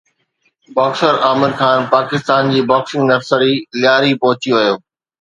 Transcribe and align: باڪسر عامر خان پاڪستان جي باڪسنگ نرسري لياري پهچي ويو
باڪسر 0.75 1.13
عامر 1.27 1.51
خان 1.59 1.79
پاڪستان 1.93 2.43
جي 2.53 2.65
باڪسنگ 2.73 3.03
نرسري 3.11 3.53
لياري 3.81 4.13
پهچي 4.21 4.49
ويو 4.55 4.75